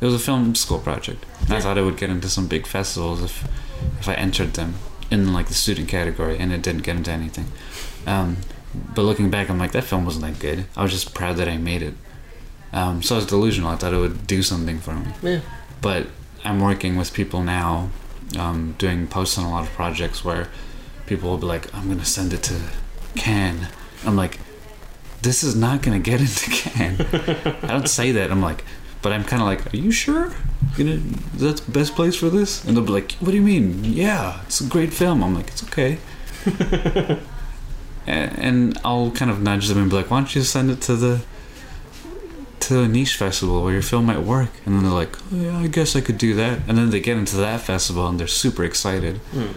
[0.00, 1.26] It was a film school project.
[1.40, 3.44] And I thought I would get into some big festivals if
[3.98, 4.74] if I entered them
[5.10, 7.46] in like the student category, and it didn't get into anything.
[8.06, 8.38] Um,
[8.94, 10.66] but looking back, I'm like that film wasn't that good.
[10.76, 11.94] I was just proud that I made it.
[12.72, 13.70] Um, so I was delusional.
[13.70, 15.12] I thought it would do something for me.
[15.22, 15.40] Yeah.
[15.80, 16.06] But
[16.44, 17.90] I'm working with people now,
[18.38, 20.48] um, doing posts on a lot of projects where
[21.06, 22.60] people will be like, "I'm gonna send it to
[23.16, 23.66] Cannes."
[24.06, 24.38] I'm like,
[25.22, 27.00] "This is not gonna get into Cannes."
[27.64, 28.30] I don't say that.
[28.30, 28.64] I'm like,
[29.02, 30.32] but I'm kind of like, "Are you sure?
[30.76, 30.96] You know,
[31.34, 33.84] that's the best place for this?" And they'll be like, "What do you mean?
[33.84, 35.98] Yeah, it's a great film." I'm like, "It's okay."
[38.06, 40.96] And I'll kind of nudge them and be like, "Why don't you send it to
[40.96, 41.20] the
[42.60, 45.58] to a niche festival where your film might work?" And then they're like, oh, "Yeah,
[45.58, 48.26] I guess I could do that." And then they get into that festival and they're
[48.26, 49.20] super excited.
[49.32, 49.54] Mm.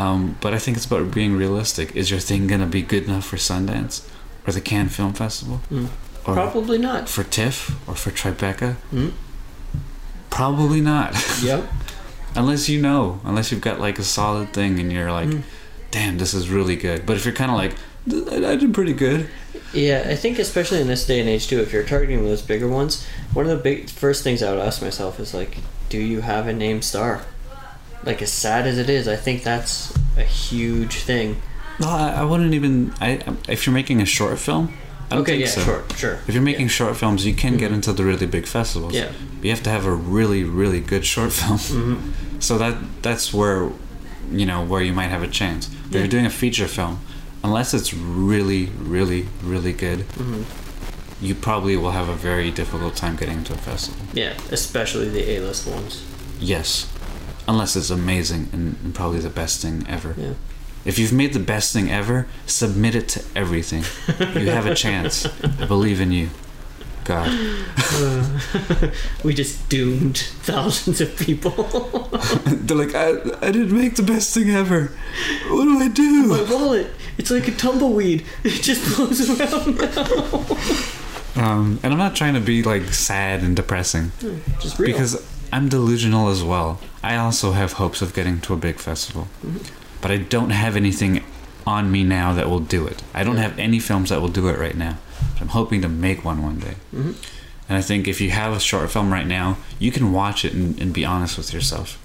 [0.00, 1.96] Um, but I think it's about being realistic.
[1.96, 4.06] Is your thing gonna be good enough for Sundance
[4.46, 5.88] or the Cannes Film Festival Mm.
[6.26, 7.08] Or Probably not.
[7.08, 8.76] for TIFF or for Tribeca?
[8.92, 9.12] Mm.
[10.30, 11.64] Probably not, Yep.
[12.36, 15.42] unless you know, unless you've got like a solid thing and you're like, Mm.
[15.90, 17.74] "Damn, this is really good." But if you're kind of like,
[18.44, 19.28] "I did pretty good,"
[19.72, 22.68] Yeah, I think especially in this day and age too, if you're targeting those bigger
[22.68, 25.58] ones, one of the big first things I would ask myself is like,
[25.88, 27.22] do you have a name star?
[28.04, 31.40] Like as sad as it is, I think that's a huge thing.
[31.80, 32.92] no, I, I wouldn't even.
[33.00, 34.72] I if you're making a short film,
[35.12, 35.60] okay, yeah, so.
[35.62, 36.18] sure, sure.
[36.26, 37.74] If you're making short films, you can get Mhm.
[37.74, 38.92] into the really big festivals.
[38.94, 39.08] Yeah.
[39.36, 41.58] But you have to have a really, really good short film.
[41.58, 41.94] hmm
[42.40, 43.70] So that that's where
[44.32, 45.66] you know where you might have a chance.
[45.66, 45.98] But if Yeah.
[46.00, 46.98] you're doing a feature film,
[47.44, 50.42] unless it's really, really, really good, hmm
[51.18, 53.98] you probably will have a very difficult time getting into a festival.
[54.12, 56.02] Yeah, especially the A-list ones.
[56.40, 56.86] Yes.
[57.48, 60.14] unless it's amazing and, and probably the best thing ever.
[60.18, 60.32] Yeah.
[60.86, 63.82] If you've made the best thing ever, submit it to everything.
[64.40, 65.26] you have a chance.
[65.60, 66.30] I believe in you.
[67.04, 67.30] God.
[69.24, 71.50] we just doomed thousands of people.
[72.46, 74.92] They're like, I, I didn't make the best thing ever.
[75.48, 76.26] What do I do?
[76.26, 78.24] My wallet, it's like a tumbleweed.
[78.42, 79.80] It just blows around.
[81.36, 84.10] Um, and I'm not trying to be like sad and depressing
[84.58, 84.90] Just real.
[84.90, 85.22] because
[85.52, 86.80] I'm delusional as well.
[87.02, 89.28] I also have hopes of getting to a big festival,
[90.06, 91.24] but I don't have anything
[91.66, 93.02] on me now that will do it.
[93.12, 93.42] I don't Yeah.
[93.42, 94.98] have any films that will do it right now.
[95.40, 96.76] I'm hoping to make one one day.
[96.94, 97.14] Mhm.
[97.68, 100.52] And I think if you have a short film right now, you can watch it
[100.52, 101.98] and, and be honest with yourself.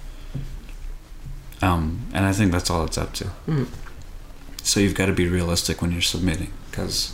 [1.62, 3.26] Um, and I think that's all it's up to.
[3.48, 3.66] Mhm.
[4.64, 7.12] So you've got to be realistic when you're submitting because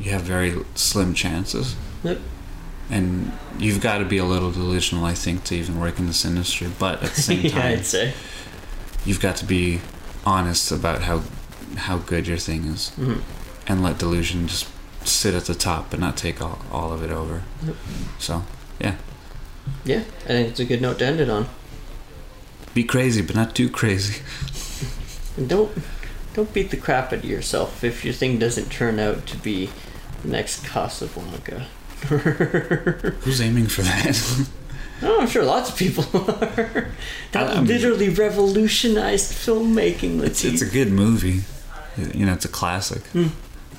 [0.00, 1.74] you have very slim chances.
[2.04, 2.20] Yep.
[2.90, 6.24] And you've got to be a little delusional, I think, to even work in this
[6.24, 6.68] industry.
[6.78, 8.14] But at the same yeah, time, I'd say.
[9.04, 9.80] you've got to be
[10.30, 11.22] honest about how
[11.76, 13.20] how good your thing is, Mhm.
[13.66, 14.66] and let delusion just
[15.04, 17.42] sit at the top, but not take all, all of it over.
[17.64, 17.76] Yep.
[18.18, 18.44] So
[18.78, 18.94] Yeah,
[19.84, 21.48] Yeah, I think it's a good note to end it on.
[22.74, 24.20] be crazy, but not too crazy.
[25.38, 25.70] And don't
[26.34, 29.70] don't beat the crap out of yourself if your thing doesn't turn out to be
[30.22, 31.66] the next Casablanca.
[33.24, 34.16] Who's aiming for that?
[35.02, 36.88] Oh, I'm sure lots of people are.
[37.32, 40.22] That literally revolutionized filmmaking.
[40.22, 41.42] it's it's a good movie.
[42.14, 43.02] You know, it's a classic.
[43.08, 43.28] Hmm.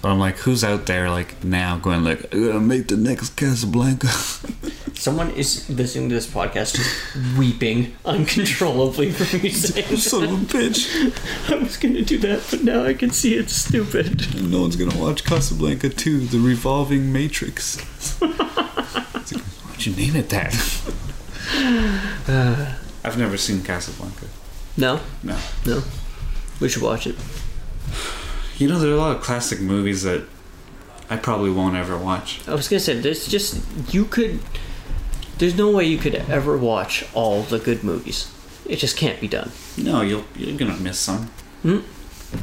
[0.02, 3.36] But I'm like, who's out there like now going like, I'm gonna make the next
[3.36, 4.08] Casablanca?
[4.94, 10.46] Someone is listening to this podcast just weeping uncontrollably for me saying Son of a
[10.46, 11.52] bitch!
[11.52, 14.42] I was gonna do that, but now I can see it's stupid.
[14.44, 17.80] No one's gonna watch Casablanca 2, The Revolving Matrix.
[18.20, 20.54] Why'd you name it that?
[23.04, 24.26] I've never seen Casablanca.
[24.76, 25.38] No, No.
[25.66, 25.82] no.
[26.60, 27.16] We should watch it.
[28.58, 30.24] You know, there are a lot of classic movies that
[31.10, 32.42] I probably won't ever watch.
[32.48, 33.62] I was gonna say there's just
[33.94, 34.40] you could.
[35.38, 38.32] There's no way you could ever watch all the good movies.
[38.66, 39.52] It just can't be done.
[39.78, 41.28] No, you'll, you're gonna miss some.
[41.62, 41.80] Hmm.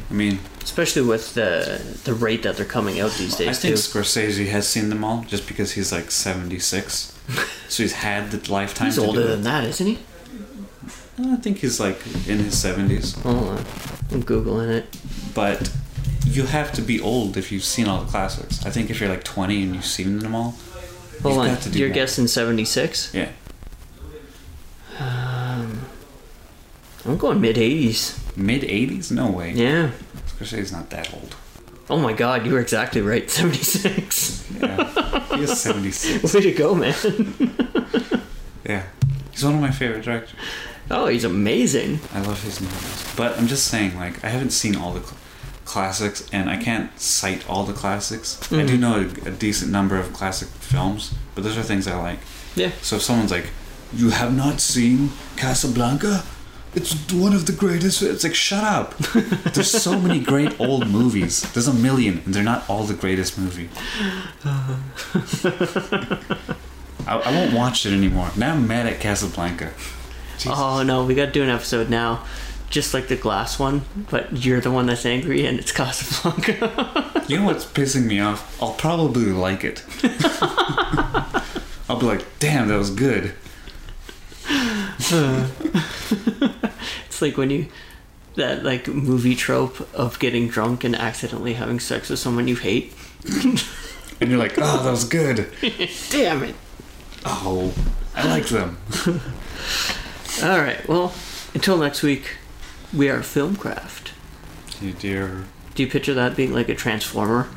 [0.09, 3.75] I mean, Especially with the the rate that they're coming out these days I think
[3.75, 3.81] too.
[3.81, 7.17] Scorsese has seen them all just because he's like 76.
[7.69, 9.99] so he's had the lifetime He's older than that, isn't he?
[11.19, 13.21] I think he's like in his 70s.
[13.21, 13.57] Hold on,
[14.11, 14.97] I'm googling it.
[15.33, 15.71] But
[16.25, 18.65] you have to be old if you've seen all the classics.
[18.65, 20.55] I think if you're like 20 and you've seen them all,
[21.21, 21.95] Hold on, got to do you're more.
[21.95, 23.13] guessing '76.
[23.13, 23.29] yeah.
[27.15, 28.19] I'm going mid '80s.
[28.35, 29.09] Mid 80s?
[29.09, 29.53] No way.
[29.53, 29.91] Yeah.
[30.27, 31.33] Scorsese's not that old.
[31.89, 33.29] Oh my God, you were exactly right.
[33.31, 34.51] '76.
[34.59, 35.35] Yeah.
[35.37, 36.33] he is 76.
[36.33, 36.93] Way to go, man.
[38.67, 38.83] Yeah.
[39.31, 40.35] He's one of my favorite directors.
[40.91, 41.99] Oh, he's amazing.
[42.13, 43.13] I love his movies.
[43.15, 45.17] But I'm just saying, like, I haven't seen all the cl-
[45.65, 48.41] classics, and I can't cite all the classics.
[48.51, 48.79] I do Mhm.
[48.79, 52.19] know a, a decent number of classic films, but those are things I like.
[52.55, 52.71] Yeah.
[52.81, 53.51] So if someone's like,
[53.93, 56.23] "You have not seen Casablanca?
[56.75, 58.97] It's one of the greatest." It's like, shut up.
[59.53, 61.41] There's so many great old movies.
[61.53, 63.69] There's a million, and they're not all the greatest movie.
[67.07, 68.31] I, I won't watch it anymore.
[68.35, 69.71] Now I'm mad at Casablanca.
[70.37, 70.51] Jesus.
[70.53, 72.25] Oh no, we got to do an episode now,
[72.69, 77.23] just like the glass one, but you're the one that's angry and it's Casablanca.
[77.27, 78.61] You know what's pissing me off?
[78.61, 79.83] I'll probably like it.
[81.89, 83.33] I'll be like, damn, that was good.
[87.15, 87.67] It's like when you
[88.35, 92.93] that like movie trope of getting drunk and accidentally having sex with someone you hate.
[94.21, 95.51] And you're like, oh, that was good.
[96.09, 96.55] Damn it!
[97.25, 97.73] Oh,
[98.15, 98.77] I like them.
[100.41, 101.13] All right, well,
[101.53, 102.37] until next week,
[102.93, 104.11] we are Filmcraft.
[104.81, 105.43] You dear.
[105.73, 107.49] Do you picture that being like a transformer?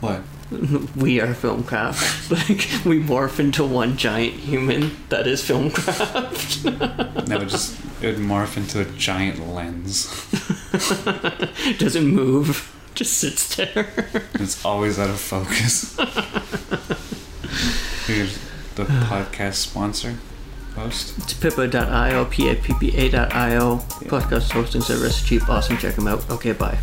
[0.00, 0.20] What?
[0.96, 2.30] We are Filmcraft.
[2.48, 7.26] like we morph into one giant human that is Filmcraft.
[7.26, 10.06] That would just it would morph into a giant lens.
[11.78, 13.88] Doesn't move, just sits there.
[14.34, 15.96] It's always out of focus.
[18.06, 18.38] Here's
[18.76, 20.16] the podcast sponsor
[20.76, 21.18] host.
[21.18, 26.28] It's pippa.io, P-A-P-P-A.io, podcast hosting service, cheap, awesome, check them out.
[26.30, 26.78] Okay, bye.